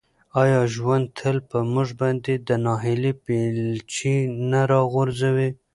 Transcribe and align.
آیا 0.41 0.61
ژوند 0.73 1.05
تل 1.17 1.37
په 1.49 1.57
موږ 1.73 1.87
باندې 2.01 2.33
د 2.47 2.49
ناهیلۍ 2.65 3.13
بیلچې 3.23 4.13
نه 4.51 4.61
راغورځوي؟ 4.71 5.49